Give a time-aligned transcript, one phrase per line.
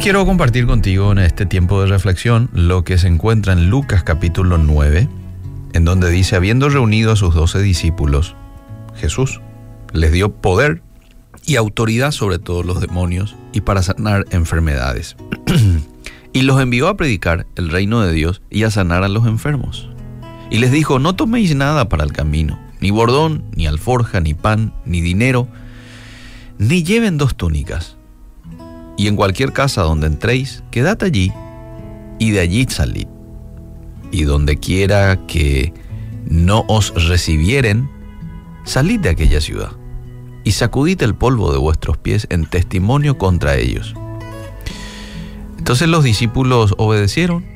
[0.00, 4.56] Quiero compartir contigo en este tiempo de reflexión lo que se encuentra en Lucas capítulo
[4.56, 5.08] 9,
[5.72, 8.36] en donde dice, habiendo reunido a sus doce discípulos,
[8.94, 9.40] Jesús
[9.92, 10.82] les dio poder
[11.44, 15.16] y autoridad sobre todos los demonios y para sanar enfermedades.
[16.32, 19.90] y los envió a predicar el reino de Dios y a sanar a los enfermos.
[20.48, 24.72] Y les dijo, no toméis nada para el camino, ni bordón, ni alforja, ni pan,
[24.86, 25.48] ni dinero,
[26.56, 27.97] ni lleven dos túnicas
[28.98, 31.32] y en cualquier casa donde entréis, quedad allí
[32.18, 33.06] y de allí salid.
[34.10, 35.72] Y donde quiera que
[36.28, 37.88] no os recibieren,
[38.64, 39.70] salid de aquella ciudad
[40.42, 43.94] y sacudid el polvo de vuestros pies en testimonio contra ellos.
[45.58, 47.46] Entonces los discípulos obedecieron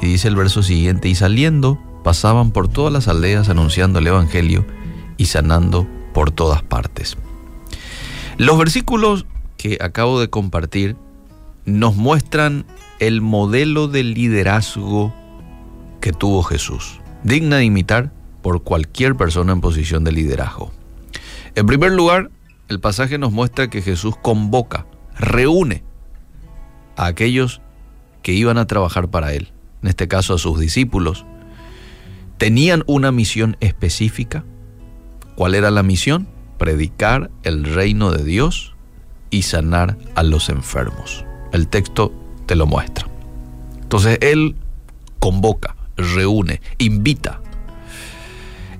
[0.00, 4.64] y dice el verso siguiente, y saliendo pasaban por todas las aldeas anunciando el Evangelio
[5.16, 7.16] y sanando por todas partes.
[8.36, 9.26] Los versículos
[9.56, 10.96] que acabo de compartir
[11.64, 12.64] nos muestran
[13.00, 15.12] el modelo de liderazgo
[16.00, 18.12] que tuvo Jesús, digna de imitar
[18.42, 20.72] por cualquier persona en posición de liderazgo.
[21.56, 22.30] En primer lugar,
[22.68, 24.86] el pasaje nos muestra que Jesús convoca,
[25.18, 25.82] reúne
[26.96, 27.60] a aquellos
[28.22, 31.26] que iban a trabajar para Él, en este caso a sus discípulos.
[32.38, 34.44] Tenían una misión específica.
[35.34, 36.28] ¿Cuál era la misión?
[36.58, 38.75] Predicar el reino de Dios
[39.30, 41.24] y sanar a los enfermos.
[41.52, 42.12] El texto
[42.46, 43.06] te lo muestra.
[43.82, 44.56] Entonces Él
[45.18, 47.40] convoca, reúne, invita.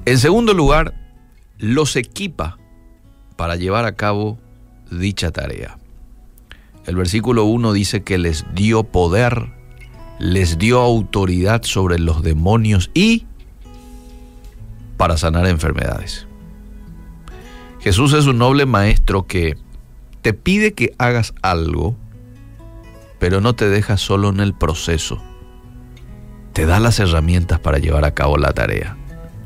[0.04, 0.94] En segundo lugar,
[1.58, 2.58] los equipa
[3.36, 4.38] para llevar a cabo
[4.90, 5.78] dicha tarea.
[6.86, 9.52] El versículo 1 dice que les dio poder,
[10.18, 13.26] les dio autoridad sobre los demonios y
[14.96, 16.26] para sanar enfermedades.
[17.80, 19.56] Jesús es un noble maestro que
[20.26, 21.96] te pide que hagas algo,
[23.20, 25.22] pero no te deja solo en el proceso.
[26.52, 28.96] Te da las herramientas para llevar a cabo la tarea.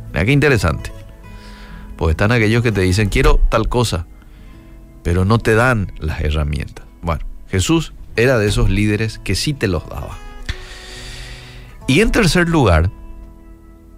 [0.09, 0.91] Mira qué interesante.
[1.99, 4.07] Pues están aquellos que te dicen, quiero tal cosa,
[5.03, 6.87] pero no te dan las herramientas.
[7.03, 10.17] Bueno, Jesús era de esos líderes que sí te los daba.
[11.89, 12.91] Y en tercer lugar,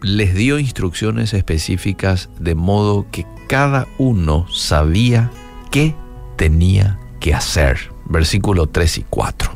[0.00, 5.30] les dio instrucciones específicas de modo que cada uno sabía
[5.70, 5.94] qué
[6.42, 7.92] tenía que hacer.
[8.04, 9.52] Versículo 3 y 4.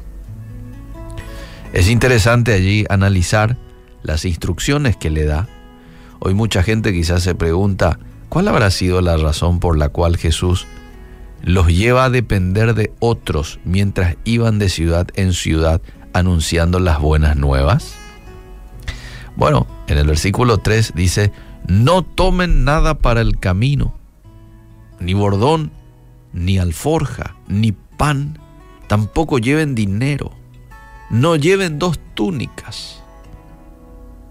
[1.73, 3.57] Es interesante allí analizar
[4.05, 5.49] las instrucciones que le da.
[6.21, 7.99] Hoy mucha gente quizás se pregunta,
[8.29, 10.69] ¿cuál habrá sido la razón por la cual Jesús
[11.43, 15.83] los lleva a depender de otros mientras iban de ciudad en ciudad
[16.13, 17.97] anunciando las buenas nuevas?
[19.35, 21.33] Bueno, en el versículo 3 dice,
[21.67, 23.93] no tomen nada para el camino,
[25.01, 25.73] ni bordón,
[26.37, 28.39] ni alforja, ni pan,
[28.87, 30.31] tampoco lleven dinero,
[31.11, 33.03] no lleven dos túnicas.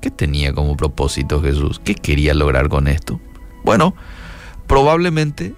[0.02, 1.82] ¿Qué tenía como propósito Jesús?
[1.84, 3.20] ¿Qué quería lograr con esto?
[3.64, 3.96] Bueno,
[4.68, 5.56] probablemente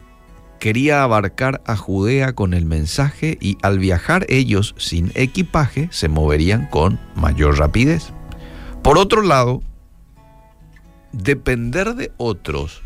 [0.59, 6.67] quería abarcar a Judea con el mensaje y al viajar ellos sin equipaje se moverían
[6.69, 8.13] con mayor rapidez.
[8.83, 9.61] Por otro lado,
[11.11, 12.81] depender de otros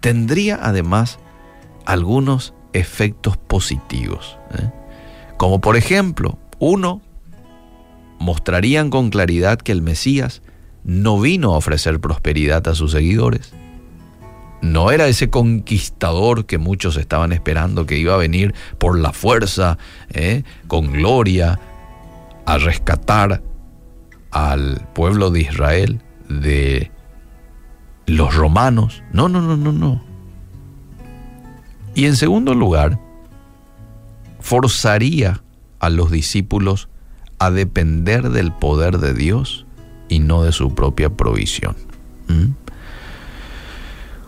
[0.00, 1.18] tendría además
[1.86, 4.38] algunos efectos positivos.
[4.58, 4.70] ¿eh?
[5.36, 7.02] Como por ejemplo, uno,
[8.18, 10.42] mostrarían con claridad que el Mesías
[10.84, 13.52] no vino a ofrecer prosperidad a sus seguidores.
[14.60, 19.78] No era ese conquistador que muchos estaban esperando que iba a venir por la fuerza,
[20.10, 20.42] ¿eh?
[20.68, 21.60] con gloria,
[22.46, 23.42] a rescatar
[24.30, 26.90] al pueblo de Israel de
[28.06, 29.02] los romanos.
[29.12, 30.13] No, no, no, no, no.
[31.94, 32.98] Y en segundo lugar,
[34.40, 35.42] forzaría
[35.78, 36.88] a los discípulos
[37.38, 39.66] a depender del poder de Dios
[40.08, 41.76] y no de su propia provisión.
[42.28, 42.52] ¿Mm?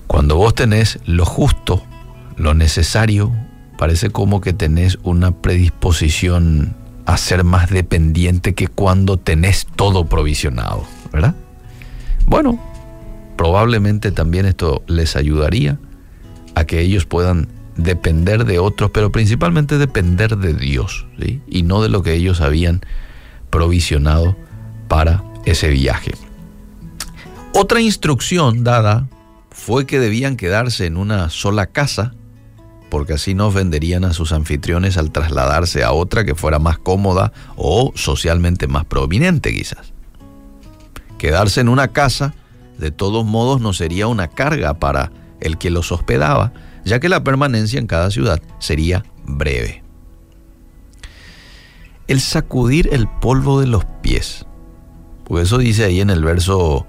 [0.06, 1.82] Cuando vos tenés lo justo,
[2.36, 3.32] lo necesario,
[3.76, 6.74] parece como que tenés una predisposición
[7.04, 11.34] a ser más dependiente que cuando tenés todo provisionado, ¿verdad?
[12.26, 12.60] Bueno,
[13.36, 15.78] probablemente también esto les ayudaría
[16.54, 21.06] a que ellos puedan depender de otros, pero principalmente depender de Dios,
[21.46, 22.80] y no de lo que ellos habían
[23.50, 24.36] provisionado
[24.88, 26.12] para ese viaje.
[27.52, 29.08] Otra instrucción dada
[29.50, 32.14] fue que debían quedarse en una sola casa,
[32.90, 37.32] porque así no venderían a sus anfitriones al trasladarse a otra que fuera más cómoda
[37.56, 39.92] o socialmente más prominente quizás.
[41.18, 42.34] Quedarse en una casa,
[42.78, 46.52] de todos modos, no sería una carga para el que los hospedaba,
[46.86, 49.82] ya que la permanencia en cada ciudad sería breve.
[52.06, 54.46] el sacudir el polvo de los pies.
[55.24, 56.86] Porque eso dice ahí en el verso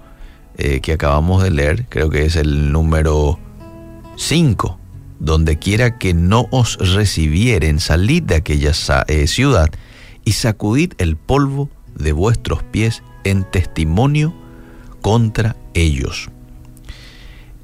[0.58, 3.40] eh, que acabamos de leer, creo que es el número
[4.16, 4.80] 5.
[5.20, 8.74] Donde quiera que no os recibieren, salid de aquella
[9.08, 9.72] eh, ciudad
[10.24, 14.36] y sacudid el polvo de vuestros pies en testimonio
[15.02, 16.30] contra ellos.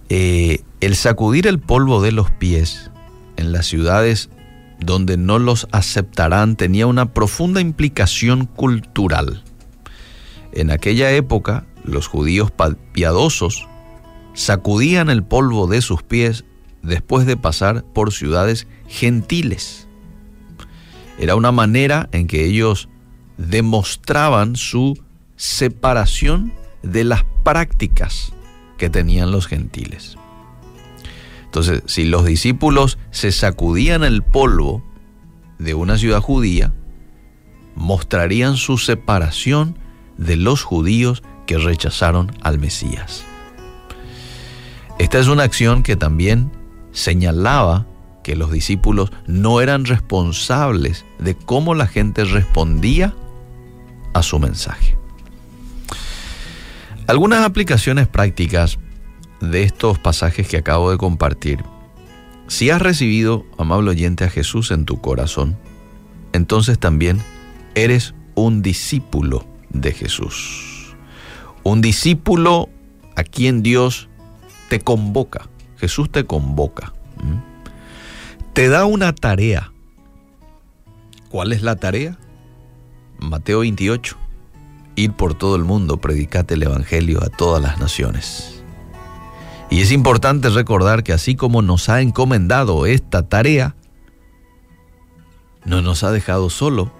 [0.10, 2.92] Eh, el sacudir el polvo de los pies
[3.38, 4.30] en las ciudades
[4.80, 9.44] donde no los aceptarán tenía una profunda implicación cultural.
[10.52, 12.52] En aquella época, los judíos
[12.92, 13.68] piadosos
[14.34, 16.44] sacudían el polvo de sus pies
[16.82, 19.88] después de pasar por ciudades gentiles.
[21.18, 22.90] Era una manera en que ellos
[23.38, 25.02] demostraban su
[25.38, 26.52] separación
[26.82, 28.34] de las prácticas
[28.78, 30.18] que tenían los gentiles.
[31.54, 34.84] Entonces, si los discípulos se sacudían el polvo
[35.60, 36.74] de una ciudad judía,
[37.76, 39.78] mostrarían su separación
[40.18, 43.24] de los judíos que rechazaron al Mesías.
[44.98, 46.52] Esta es una acción que también
[46.92, 47.86] señalaba
[48.24, 53.14] que los discípulos no eran responsables de cómo la gente respondía
[54.16, 54.98] a su mensaje.
[57.06, 58.80] Algunas aplicaciones prácticas
[59.52, 61.64] de estos pasajes que acabo de compartir.
[62.48, 65.58] Si has recibido, amable oyente, a Jesús en tu corazón,
[66.34, 67.22] entonces también
[67.76, 70.96] eres un discípulo de Jesús.
[71.64, 72.70] Un discípulo
[73.16, 74.10] a quien Dios
[74.70, 75.50] te convoca.
[75.78, 76.94] Jesús te convoca.
[78.54, 79.72] Te da una tarea.
[81.30, 82.18] ¿Cuál es la tarea?
[83.20, 84.18] Mateo 28.
[84.96, 88.63] Ir por todo el mundo, predicate el Evangelio a todas las naciones.
[89.74, 93.76] Y es importante recordar que así como nos ha encomendado esta tarea,
[95.66, 96.94] no nos ha dejado solo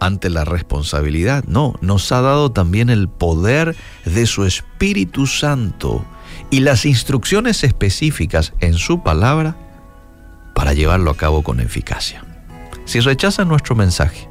[0.00, 6.04] ante la responsabilidad, no, nos ha dado también el poder de su Espíritu Santo
[6.50, 9.56] y las instrucciones específicas en su palabra
[10.56, 12.24] para llevarlo a cabo con eficacia.
[12.84, 14.28] Si rechazan nuestro mensaje,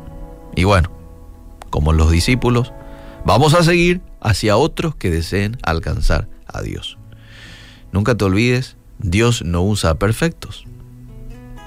[0.57, 0.91] y bueno,
[1.69, 2.73] como los discípulos,
[3.23, 6.97] vamos a seguir hacia otros que deseen alcanzar a Dios.
[7.95, 10.65] Nunca te olvides, Dios no usa a perfectos.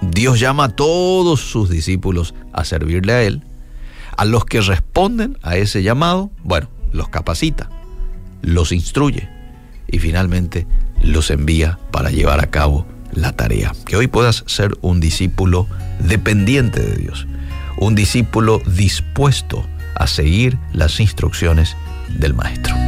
[0.03, 3.45] Dios llama a todos sus discípulos a servirle a Él.
[4.15, 7.71] A los que responden a ese llamado, bueno, los capacita,
[8.43, 9.27] los instruye
[9.87, 10.67] y finalmente
[11.03, 13.73] los envía para llevar a cabo la tarea.
[13.87, 15.67] Que hoy puedas ser un discípulo
[15.99, 17.27] dependiente de Dios,
[17.79, 21.75] un discípulo dispuesto a seguir las instrucciones
[22.19, 22.88] del Maestro.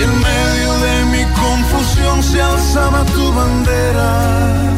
[0.00, 4.69] Y en medio de mi confusión se alzaba tu bandera